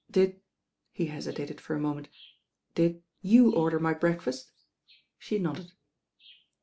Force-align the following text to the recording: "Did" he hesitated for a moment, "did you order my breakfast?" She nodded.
"Did" 0.09 0.41
he 0.97 1.05
hesitated 1.05 1.61
for 1.61 1.75
a 1.75 1.79
moment, 1.79 2.09
"did 2.73 3.03
you 3.21 3.53
order 3.53 3.79
my 3.79 3.93
breakfast?" 3.93 4.49
She 5.19 5.37
nodded. 5.37 5.73